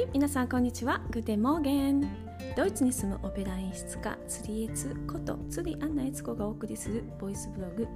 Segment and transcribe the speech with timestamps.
[0.00, 1.02] い皆さんこんにちは。
[1.10, 2.08] グテモーゲン。
[2.56, 7.86] ドイツに住むオペラ演出家釣りエツこと釣りアンナエツコがお送りするボイスブログ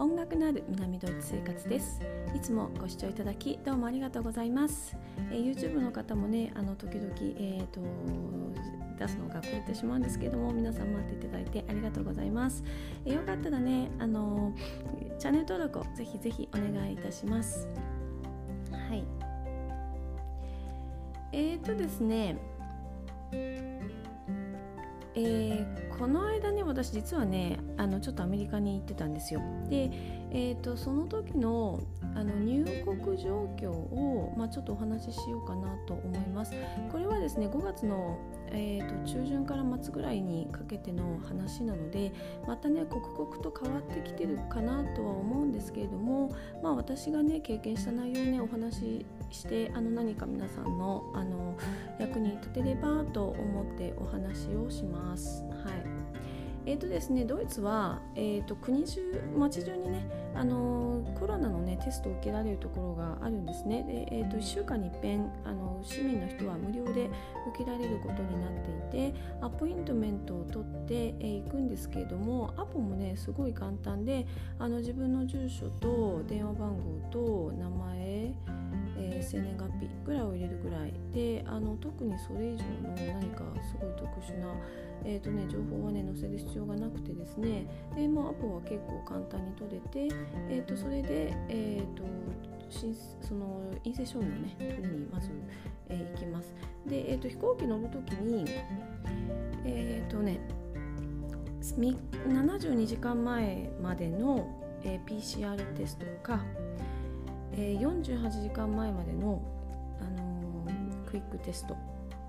[0.00, 2.00] 音楽のある南ドイツ生活です。
[2.34, 4.96] いつもご視聴いただきどうもありがとうございます、
[5.30, 7.80] えー、YouTube の方もねあの時々えっ、ー、と
[8.98, 12.64] 出すのが遅れてしまうんですけども皆さん待っていただいてありがとうございます、
[13.04, 14.52] えー、よかったらねあの
[15.20, 17.68] チャンネル登録をぜひぜひお願いいたします。
[21.34, 22.36] え、ー、とですね
[25.16, 29.40] えー、この間ね私実はねあのちょっとアメリカに行ってたんですよ。
[29.70, 29.90] で、
[30.32, 31.80] えーと、その時の
[32.16, 36.52] あの入国状況を、まあ、ちょっとお話ししようかなと思います。
[36.90, 38.18] これはですね5月の、
[38.50, 42.12] えーと、中旬から末ぐらいにかけての話なので
[42.46, 51.56] またね刻々と変わってきてるかなとは思うんですけれども、まあ、私がね経験した内容をねお話ししてあの何か皆さんのあの
[51.98, 55.42] 役に立てればと思ってお話をします。
[55.64, 56.14] はい
[56.66, 59.00] えーとですね、ドイツは、えーと、国中
[59.36, 67.10] 町中にねあのコロナの、ね、テストを受けられるところがあるんですねで、えーと、1週間に一遍あの市民の人は無料で
[67.54, 74.26] 受けられることになっていてアポイントメントを取って、えー、行くんですけれどもアポもねすごい簡単で
[74.58, 78.32] あの自分の住所と電話番号と名前
[78.96, 80.92] えー、生年月日ぐらいを入れるぐらい。
[81.12, 84.48] であの特にそれ以上の何かすごい特殊な、
[85.04, 87.66] えーとね、情報はね載せる必要がなくてですね。
[87.94, 90.14] で、まあ、アポは結構簡単に取れて、
[90.48, 92.02] えーと、それで、えーと、
[93.20, 95.30] その陰性証明をね取りにまず、
[95.88, 96.54] えー、行きます。
[96.86, 98.44] で、えーと、飛行機乗る時に
[99.64, 100.40] えっ、ー、とね
[101.64, 104.46] 72時間前までの、
[104.82, 106.44] えー、PCR テストか
[107.56, 109.40] えー、48時間前までの、
[110.00, 111.78] あのー、クイックテストを、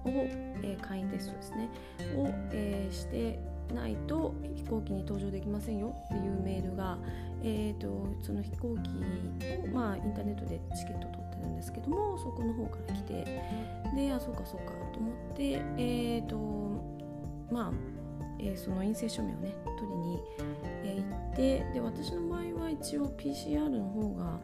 [0.06, 1.70] えー、簡易テストですね。
[2.16, 3.40] を、えー、して
[3.74, 5.96] ないと飛行機に搭乗できませんよ。
[6.06, 6.98] っていうメールが、
[7.42, 8.90] えーと、その飛行機
[9.64, 13.26] を、まあ、インターネットでチケットを取ってるんですけどもそこの方から来て。
[13.96, 16.38] であそうかそうかと思ってえ、ー、と
[17.52, 17.72] まあ、
[18.40, 20.20] えー、その陰性証明をね取りに、
[20.84, 21.66] えー、行って。
[21.74, 24.40] で私の場合は一応 PCR の方が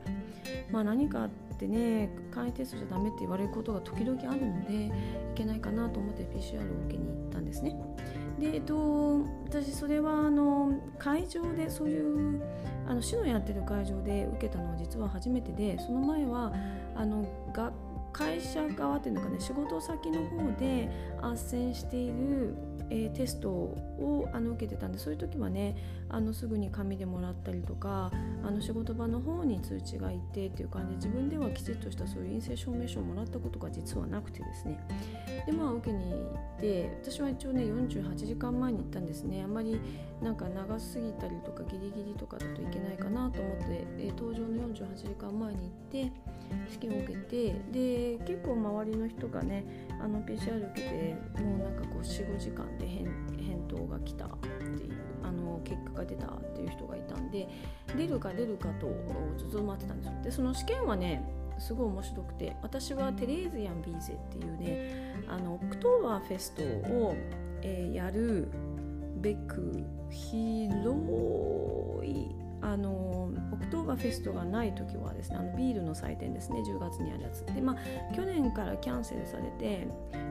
[0.72, 4.92] まあ、何かあってね簡易テストじゃダメって言われることが時々あるのでい
[5.36, 7.76] けないかなと思って PCR を受けに行ったんですね。
[8.40, 12.42] で、えっと、私それはあの会場でそういう
[12.88, 16.52] あの市のやってる会場で受けたのは実は初めてでその前は
[16.96, 17.74] あの学
[18.12, 20.90] 会社側っていうのかね仕事先の方で
[21.22, 22.56] 斡旋している、
[22.90, 25.76] えー、テストをあの受けてたんでそういう時はね
[26.14, 28.12] あのすぐに紙でもらったりとか
[28.44, 34.80] あの仕事場の方に通知がいてっていう感じで自分ではきちっとしたそういう陰性証明書をもらったことが実はなくてですね。
[35.46, 36.18] でまあ受けに行
[36.58, 39.42] って私は一応ね48時間前に行ったんですね。
[39.44, 39.80] あんまり
[40.22, 43.66] なんか長すぎたりとかギリギリとかだといけないかなと思って、
[43.98, 46.12] えー、搭乗の48時間前に行って
[46.70, 49.66] 試験を受けてで結構周りの人がね
[50.00, 53.08] あの PCR 受けてもうなんかこう45時間で返
[53.68, 54.28] 答が来た。
[55.62, 57.48] 結果が出たっていう人がいたんで
[57.96, 58.88] 出るか出るかと
[59.38, 60.14] ずっと待ってたんですよ。
[60.24, 61.24] でその試験はね
[61.58, 67.16] すごい面白くて私は Theresienwiese っていうねあのオクトーバーフェストを、
[67.62, 68.50] えー、やる
[69.22, 70.98] べく広
[72.04, 72.21] い
[73.96, 79.88] フェストがない時はですねあのビールの祭典ですね10月にあるやつでまあ去年からキャンセルされて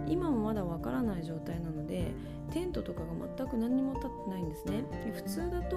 [0.06, 2.12] 今もまだわからない状態なので
[2.52, 3.06] テントとかが
[3.36, 4.82] 全く何にも立ってないんですね
[5.14, 5.76] 普通だと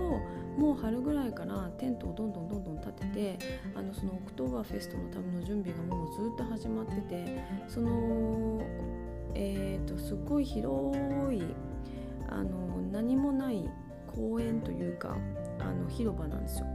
[0.57, 3.39] もう春ぐらいからテントをどんどんどんどん立てて
[3.75, 8.61] あのそのオクトーバーフェストのための準備がもうずっと始まっててその
[9.35, 10.97] えっ、ー、とすっごい広
[11.35, 11.43] い
[12.29, 13.69] あの何もない
[14.07, 15.17] 公園というか
[15.59, 16.67] あの広場なんですよ。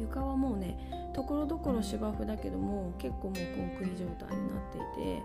[0.00, 0.76] 床はもうね
[1.14, 5.22] ところどころ芝生だけども結構もうコンクリ状態になっていて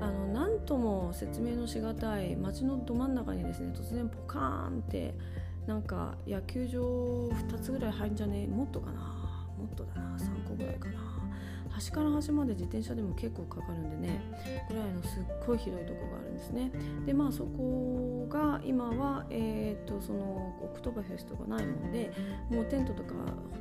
[0.00, 5.14] あの何とも説明のしがたい街のど真ん中にですね突然ポカーンって
[5.66, 9.00] なんか野球場2つぐらい入んじゃねえもっとかな
[9.58, 11.16] もっとだな3個ぐらいかな。
[11.76, 14.20] 端から端まで自転車でも結構かかるんでね
[14.66, 16.70] ぐらいのすっごい広いとこがあるんですね。
[17.04, 22.12] でまあそこが今はえっ、とそのオクトバフェストがないもんで
[22.50, 23.14] もうテントとか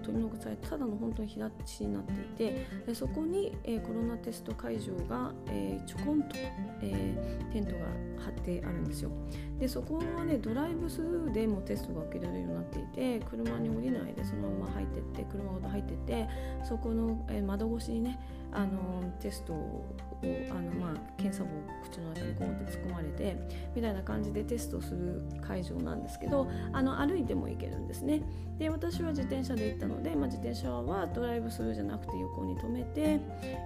[0.04, 2.16] 取り残されてただの本当に平地になってい
[2.52, 6.36] てでそこに、えー、コロナテスト会場が、えー、ちょこんと、
[6.82, 7.86] えー、テントが
[8.24, 9.12] 張ってあるんですよ。
[9.60, 16.28] でそこはねドライブスルーでもテストが受けられるようになっていて車に降りないでそのまま入ってって車ごと入ってって
[16.64, 18.20] そこの、え、窓越しにね
[18.56, 19.86] あのテストを
[20.24, 23.36] あの、まあ、検査棒を口の中にゴンって突っ込まれて
[23.76, 28.22] みたいな感じでテストする会場なんですけどあの歩いても行けるんですね。
[28.58, 33.20] で私は自転車で行ったので、まあ、自転車はドライブスルーじゃなくて横に止めて、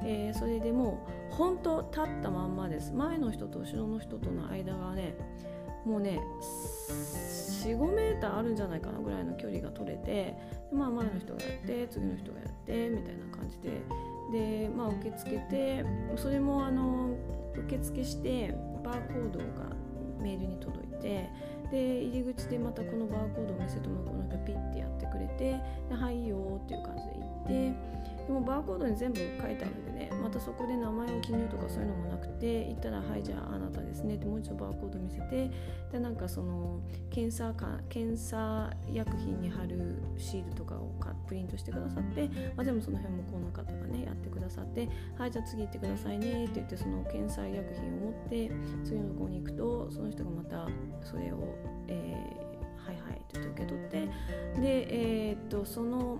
[0.03, 2.91] えー、それでもう本当立ったまんまです。
[2.91, 5.15] 前の人と後ろの人との間がね
[5.85, 6.19] もうね
[7.63, 10.35] 45メーターあるんじゃないかなぐらいの距離が取れて
[10.71, 13.81] まあ、前の人がやって次の人がやってみたいな感じで
[14.31, 15.85] で、まあ、受け付けて
[16.15, 17.15] それもあの
[17.55, 19.45] 受付してバーコードが
[20.19, 21.29] メールに届いて
[21.71, 25.59] で入り口でまたこのバーコードを見せてもらうとピッてやってくれて
[25.89, 27.73] で「はいよ」っていう感じで行って
[28.29, 35.49] でもバーコードに全部書いてあるんでねまたそこで名前を記入とかそういうのもなくて行ったら「はいじゃああなたですね」ってもう一度バーコード見せて
[35.91, 36.79] でなんかその
[37.09, 44.87] 検査か検査薬品に貼るシールとかをかプリントしてくださって、まあ、全部その辺もこの方がねやってくださって
[45.17, 48.51] 「はいじゃあ次行ってくださいね」って言ってその検査薬品を持って
[48.83, 50.67] 次の子に行くとその人がまた
[51.01, 54.05] それを、えー、はいはいって受け取って
[54.61, 56.19] でえー、っとその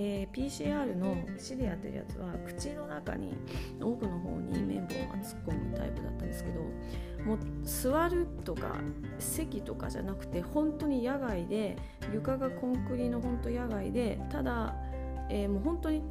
[0.00, 3.34] えー、PCR の市でやってるやつは口の中に
[3.82, 6.60] 奥の方に綿棒が突っ込むタイプだったんですけど
[7.24, 8.76] もう座るとか
[9.18, 11.76] 席とかじゃなくて本当に野外で
[12.14, 14.76] 床がコンクリの本当野外でただ、
[15.30, 16.02] えー、もう本当に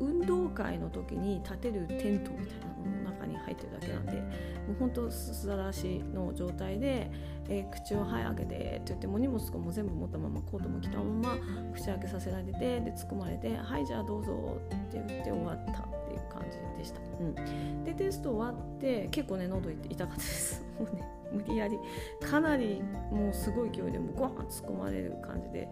[0.00, 2.97] 運動会の時に立てるテントみたいなもの
[3.28, 7.10] に入ってるだけなんでもう本当すだらしの状態で、
[7.48, 11.38] えー、口をはい開けてって言っても荷物とかも全部持ったままコートも着たまま
[11.74, 20.64] 口開けさせられてで突っ込まれて「はいじゃあどうぞ」って言って終わったっていう感じでした、うん、でテスト終わって結構ね喉痛かったです。
[20.78, 21.78] もうね無理やり
[22.22, 25.68] かなりもうすごい勢いでもうゴーン突っ込まれる感じで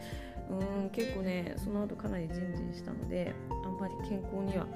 [0.50, 3.34] うん結構ねその後かなりジンジンしたので
[3.76, 4.66] んまり健康には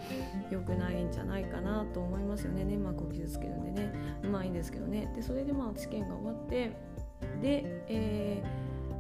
[0.51, 2.65] 良くないんじゃないかなと思いますよね。
[2.65, 3.93] 粘膜を傷つけるんでね。
[4.23, 5.13] うまいいんですけどね。
[5.17, 6.73] でそれでまあ試験が終わって。
[7.43, 8.43] で、え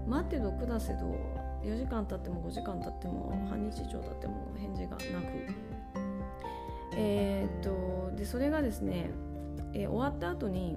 [0.06, 1.40] ー、待ってど下せど。
[1.62, 5.00] 4時間経っても5時間経っても半日以上経っても返事がなく。
[6.96, 9.10] えー、っとでそれがですね、
[9.74, 10.76] えー、終わった後に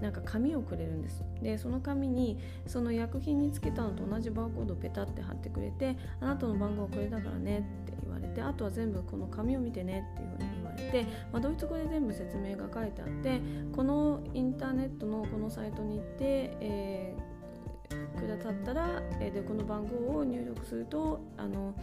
[0.00, 1.22] なんか紙をくれるんです。
[1.40, 13.40] でその紙にその薬品につけたのと同じバーコードをペタって貼ってくれてあなたの番号はこれだからねってわれてあとは全部この紙を見てねっていうふうに言われて、まあ、ドイツ語で全部説明が書いてあって
[13.74, 21.74] このインターネットのこのサイトに行って、えー、くださったら、えー、でこの番号を入力するとあの、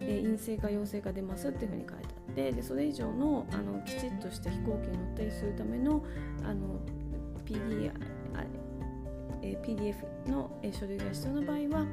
[0.00, 6.04] えー、陰性か陽性か出ますっていうふうに書いてあってでそれ以上のあのきちっとした飛行機に乗ったりするための
[6.44, 6.80] あの
[7.44, 7.92] PD
[9.42, 9.96] え PDF
[10.30, 11.86] の、え書類が必要な場合は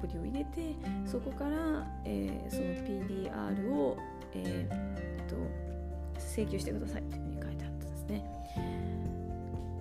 [0.00, 0.74] プリを入れて
[1.06, 3.96] そこから、えー、その PDR を、
[4.34, 5.36] えー、と
[6.18, 8.24] 請求してくださいというふうに書いてあったんですね。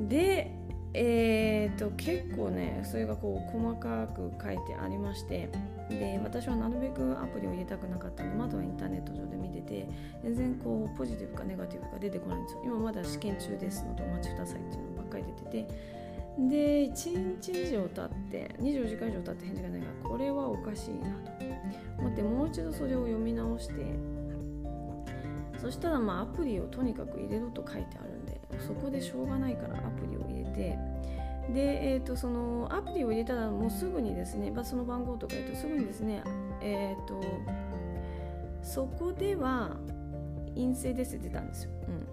[0.01, 0.51] で、
[0.93, 5.49] えーと、結構ねそれがこう細かく書いてありまして
[5.89, 9.87] で私はなるべくアプリを入れたくなかったのでまずはインターネット上で見てて
[10.23, 15.96] 全然こうポジティブかネガティブか出てこないんですよ今まだ試験中ですのでお待ちくださいっていうのばっかり出てて
[16.39, 21.31] で1日以上経って24時間以上経って返事がないからこれはおかしいなと。
[21.97, 23.73] 思ってもう一度それを読み直して。
[25.59, 30.77] そしたらまあアプリをとにかく入れろと書いてあるんでそこでしょうがないからアプリを入れて。
[31.53, 36.21] で、えーと、そのアプリを入れたらもうすぐにですね、その番号とか言うとすぐにですね、
[36.61, 37.21] えーと、
[38.61, 39.77] そこでは
[40.55, 41.71] 陰性ですって出たんですよ。
[41.87, 42.07] うん、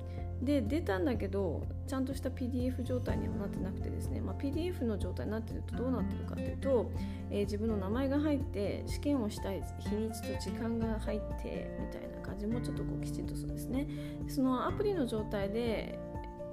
[0.45, 6.91] で出たんだけどちゃんとした PDF 状態にはなってなくてですね、まあ、PDF の状態になってるとどうなってるかというと、
[7.31, 13.87] えー、自分の名前が入って試験をしたい日にちと時間が入ってみたいな感じもちょっとこうきちんとそうですね。
[14.29, 15.99] そのアプリの状態で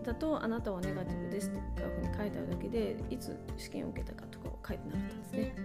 [0.04, 5.56] だとあなたはネガティブですっていうふうに書いてあるだけでいつ試験を受けたかとかは書いてなかったんですね。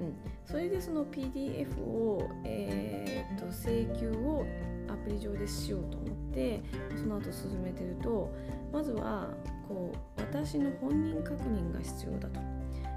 [0.00, 0.14] うん、
[0.44, 4.46] それでその PDF を、えー、と請求を
[4.88, 6.62] アプリ上でしようと思って
[6.96, 8.32] その後進めてると
[8.72, 9.28] まずは
[9.66, 12.40] こう私の本人確認が必要だと。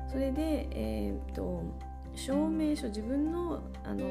[0.09, 1.63] それで、えーと
[2.15, 4.05] 証明書自分のあの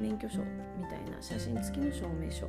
[0.00, 0.38] 免許証
[0.78, 2.48] みたいな写真付きの証明書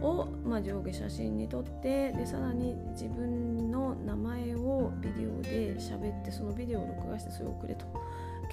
[0.00, 7.86] を、まあ、上下写真に撮ってでさらに自分の名前をビデオで喋ってそのビデオを録画してそれを送れと。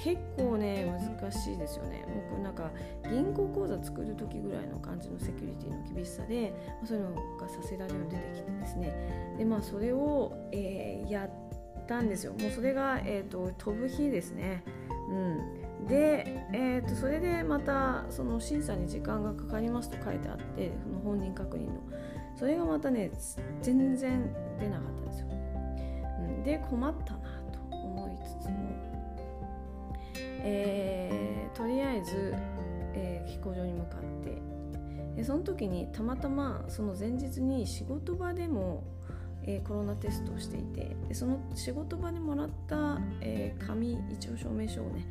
[0.02, 0.86] 結構ね
[1.20, 2.06] 難しいですよね。
[2.32, 2.72] 僕なんか
[3.04, 9.36] 銀行口座作る時ぐらいの感じのセキュリティの厳しさで、まあ、そういうのがさせられるように出てきてですね。
[9.38, 11.30] でまあそれを、えー、やっ
[11.86, 12.34] たんですよ。
[12.34, 14.64] もうそれが、えーと、飛ぶ日ですね。
[15.10, 15.59] うん。
[15.88, 21.74] で、えー、とそれでまたその審査に時間がかかりますと書いてあってその本人確認の。
[22.36, 23.12] それがまたね
[23.62, 27.20] 全然出なかったんですよ、うん、で困ったな
[27.52, 28.56] と思いつつも、
[30.16, 32.34] えー、とりあえず、
[32.94, 34.40] えー、飛行場に向かって。
[35.16, 38.84] でその時にたまたまその前日に仕事場でも
[39.44, 45.06] えー、コロナテストをしていてでその仕事場にもらった、えー、紙一応証明書をね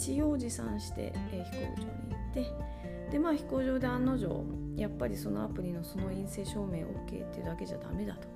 [0.00, 4.44] 一応持参して、え、飛行場に行ってでまあ飛行場で案の定
[4.76, 8.28] やっぱりそのアプリのその陰性証明 OK っていうだけじゃダメだと。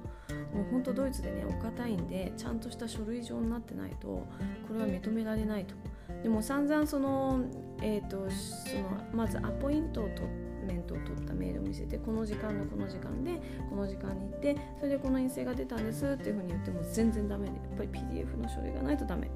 [0.55, 4.27] もうほんとドイツでねお堅いんでちゃんとした書類上になってないとこ
[4.73, 5.75] れは認められないと。
[6.23, 7.45] でも散々その,、
[7.83, 19.31] えーと、そのまずアポイントを取ってメントを取ったメールを見せてこの時間のこの時間でこの時間に行ってそれでこの陰性が出たんですっていうふうに言っても全然ダメでやっぱり PDF の書類がないとダメ。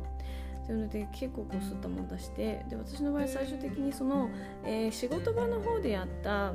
[0.68, 4.28] というので結構こすったもんだしてで私の場合最終的にその、
[4.64, 6.52] えー、仕事場の方でやった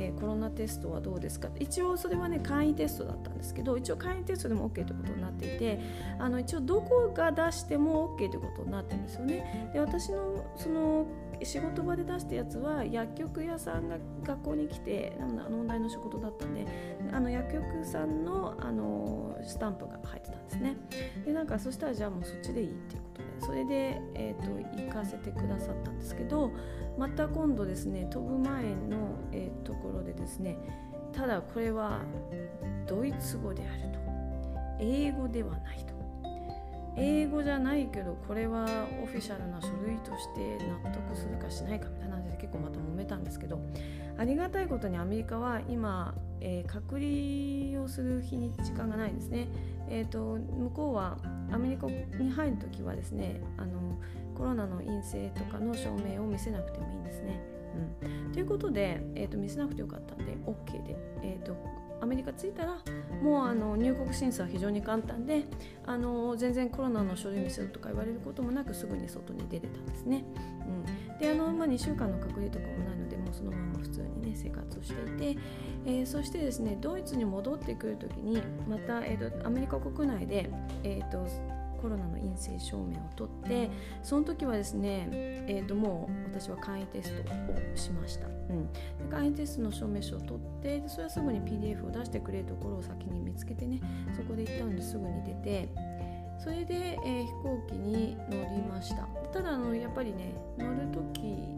[0.00, 1.48] えー、コロナテストはどうですか？
[1.58, 5.80] 一応それはね簡易テストだったんですけど一応簡易テストでも OK ということになっていて
[6.20, 9.70] あの一応どこが出しても OK ということになってるんですよね。
[9.72, 11.04] で私のその
[11.42, 15.18] 仕事場で出したやつは薬局屋さんが学校に来て
[15.50, 16.64] 問題の仕事だったんで
[17.12, 20.76] あの薬局さんのあのスタンプが入ってたんですね。
[21.24, 26.50] でなんかそしたらじゃあもうそっちでいいっていうことそれで、えーと、行かせてくださったんですけど
[26.98, 30.56] また今度ですね飛ぶ前の、えー、ところでですね
[31.12, 32.00] ただこれは
[32.86, 33.98] ドイツ語であると。
[34.80, 35.98] 英語ではないと。
[36.96, 38.64] 英語じゃないけどこれは
[39.00, 43.60] オフィシャルな書類として納得するかしないかみたいな話で結構また揉めたんですけど
[44.18, 49.46] ありがたいことにアメリカは今、えー、隔離をする日に時間がないですね、
[49.88, 51.18] えーと、向こうは
[51.52, 53.98] アメリカに入る時はですねあの
[54.34, 57.40] コロナの陰性とかの証明を見せなくてもいいんですね。
[58.02, 61.56] うん、ということで、えーと、見せなくてよかったんで OK で、えーと
[62.00, 62.78] アメリカ着いたら
[63.22, 65.44] もうあの入国審査は非常に簡単で
[65.86, 70.24] あの全然コロナの書類見せろとか言われることもなくすぐに外に出れたんですね。
[70.66, 75.40] うん、であの、まあ、2週間の隔離とかもないのでもうそのまま普通にね生活をしていて、
[75.86, 80.50] えー、そしてですねドイツに戻ってくる時にまた、えーと、アメリカ国内で、
[80.84, 81.26] えーと
[81.80, 83.70] コロナの陰性証明を取って
[84.02, 88.68] その時はですね、えー、ともう私は簡易テストをしました、うん、
[89.10, 93.80] 簡易テストの証明書を取ってそれはすぐに PDF を出してくれるところを先に見つけてね
[94.14, 95.68] そこで行ったんですぐに出て
[96.38, 99.08] それで、えー、飛行機に乗りました。
[99.32, 101.57] ただあのやっぱりね乗る時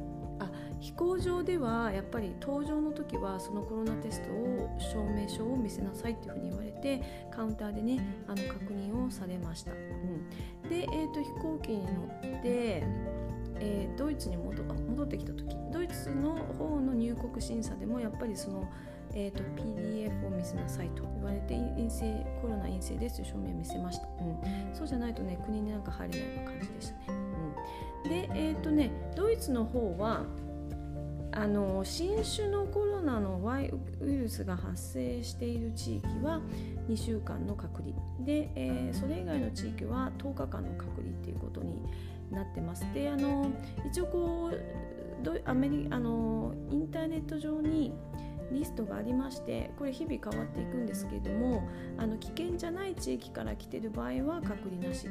[0.80, 11.90] 飛行場ではやっぱり搭乗の時はそのコロナテストを証明書を見せなさいっていうふうに言われてカウンターでねあの確認をされました、うん、で、えーと、飛行機に乗
[12.38, 12.82] って、
[13.60, 18.68] えー、ドイツに戻戻ってきた時ドイツの方の入国審査でもやっぱりその
[19.12, 27.18] えーと、PDF を見せなさいと言われて陰性コロナ陰性ですという証明を見せました、うん、そうじゃないとね国になんか入れないような感じでしたね、
[28.04, 30.24] うん、でえっ、ー、とねドイツの方は
[31.32, 33.40] あの新種のコロナの
[34.00, 36.40] ウイルスが発生している地域は
[36.88, 37.94] 2週間の隔離。
[38.24, 41.82] で、えー、それ以外の地域は10日間の隔離っていうことに
[42.30, 42.84] なってます。
[42.92, 43.50] であの
[43.88, 47.92] 一応こうアメリあのインターネット上に
[48.50, 51.68] リストがありましてこれ日々変わっていくんですけれども
[51.98, 55.08] あの危険じゃない地域から来てる場合は隔離なし。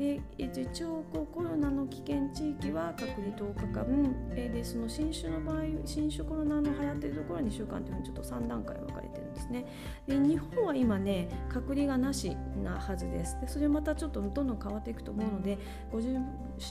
[0.00, 4.34] で一応こうコロナの危険地域は隔離10日間。
[4.34, 9.66] でその新種の場合新種コロナの流行ってるところは2週間というふうにちょっと3段階分かれてるんですね。
[10.06, 13.38] で日本は今ね隔離がなしなはずです。
[13.42, 15.58] でそれまたちょっとどんどん変わっていくと思うので
[15.92, 16.08] ご自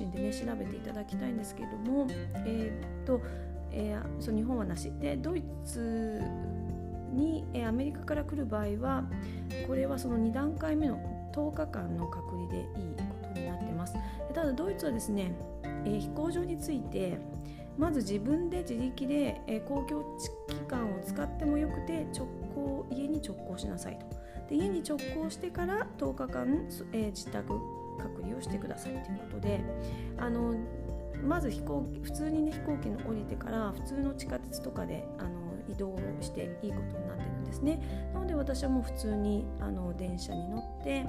[0.03, 2.07] 身でね調べていただきたいんですけれども
[2.47, 3.21] えー、と、
[3.71, 4.91] えー、そう日本はなし。
[4.99, 6.19] でドイツ
[7.13, 9.03] に、えアメリカから来る場合は
[9.67, 10.97] これはその2段階目の
[11.31, 13.08] 10日間の隔離でいい。
[13.61, 13.95] ってます。
[14.33, 15.31] ただドイツはですね、
[15.85, 17.17] えー、飛行場について
[17.77, 20.03] まず自分で自力で、えー、公共
[20.47, 24.05] 機関を使ってもよくて直行家に直行しなさいと。
[24.49, 27.53] で家に直行してから10日間、えー、自宅
[27.99, 29.61] 隔離をしてくださいということで
[30.17, 30.55] あの
[31.23, 35.29] まず飛行普通にね飛行機の降りてから普通の地下鉄とかであの
[35.69, 38.09] 移動していいことになってるんですね。
[38.13, 41.05] なので私はもう普通にあの電車に乗って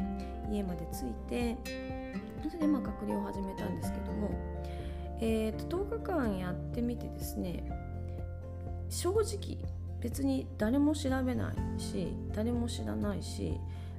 [0.50, 1.57] 家まで着いて
[2.49, 4.31] それでまあ隔離を始めたんですけども、
[5.21, 7.65] えー、と10日間やってみてですね
[8.89, 9.59] 正直
[10.01, 13.59] 別に誰も調べないし誰も知らないし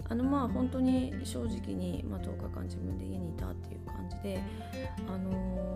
[0.10, 4.44] あのまあ本当に正直に、まあ、10日間自分で家にいたっていう感じで、
[5.08, 5.72] あのー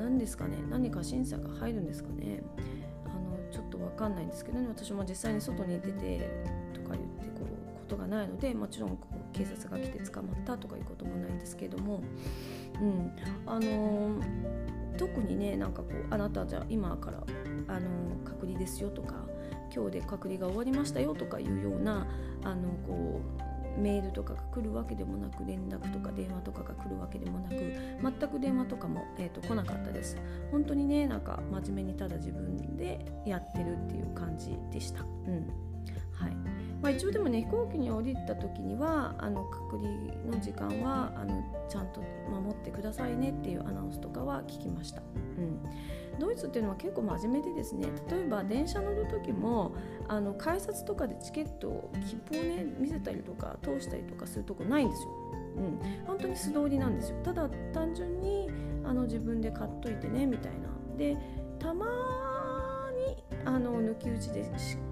[0.00, 2.42] 何ですかね何か審査が入るんですかね
[3.04, 6.30] あのちょっと分かんないんですけどね私も実際に外に出て
[6.72, 7.59] とか言ってこう
[7.90, 12.02] ことがないのでもちろんこう警察が来て捕まったとかいうこともないんですけども、
[12.80, 13.12] うん。
[13.46, 17.24] あのー、特にねなんかこうあなたじゃ今から、
[17.66, 19.14] あのー、隔離ですよとか
[19.74, 22.06] 今日で隔離が終わりましたよとかいうような
[22.44, 23.20] あのこ
[23.76, 30.16] うメールとかが来るわけでもなく連絡とか電話とかが来るわけでもなく全く電話とかも、えーと、来なかったです。
[30.50, 35.02] 本当にねなんか真面目にただ自分でやってるっていう感じでした。
[35.02, 35.70] うん。
[36.12, 36.59] はい。
[36.82, 39.90] まあ、一応でもね飛行機に降りた時にはあの隔離
[40.30, 45.02] の時間はあのちゃんと守ってくださいねっていうアナウンスとかは聞きました。
[45.38, 45.60] うん。
[46.18, 49.74] ドイツっていうのは結構真面目でですね例えば電車乗る時も
[50.06, 55.08] あの改札とかでチケット切符をね見せたりとか通したりとかするとこないんですよ。
[55.56, 57.16] うん、本当に素通りなんですよ。
[57.22, 58.48] ただ単純に
[58.84, 60.68] あの自分で買っといてねみたいな。
[60.96, 61.16] で
[61.58, 61.86] たま
[63.06, 64.44] にあの抜き打ちで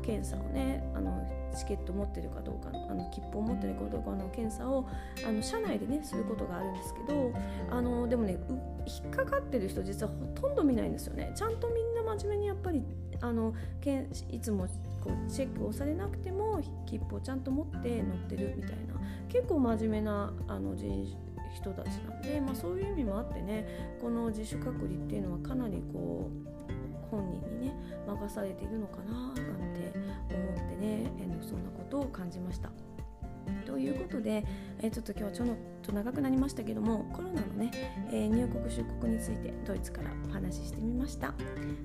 [0.02, 4.86] 検査をねあのチケット持ってるかどうかあの切符を持ってるかどうかの検査を
[5.26, 7.32] あの車内でねすることがあるんですけど
[7.70, 8.38] あのでもね
[8.86, 11.32] 引っかかってる人実はほとんど見ないんですよね。
[11.34, 12.82] ちゃんとみんな真面目にやっぱり
[13.20, 14.66] あのけんいつも
[15.02, 18.94] こうチェックをされなくても切符をちゃんと持って乗ってるみたいな
[19.28, 21.06] 結構真面目なあの人
[21.54, 26.48] 人たちなんで、まあ、そういう意味もあってねこの自主隔離っていうのはかなりこう
[27.10, 27.74] 本人にね
[28.14, 29.42] 任されているのかななんて
[30.34, 32.70] 思ってね、えー、そんなことを感じました。
[33.64, 34.44] ということで、
[34.82, 37.70] え、ちょっと今日はちょっと長くなりましたけどもコロナのね、
[38.10, 41.28] えー、入国出国についてドイツからお話ししてみました。
[41.28, 41.34] は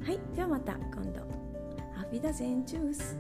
[0.10, 1.54] い、ではまた今度。
[1.96, 3.18] アフィダゼンチュース